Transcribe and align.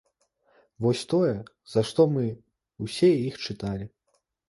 Вось 0.85 1.03
тое, 1.11 1.35
за 1.75 1.85
што 1.91 2.01
мы 2.17 2.25
ўсе 2.89 3.15
іх 3.31 3.41
чыталі. 3.45 3.85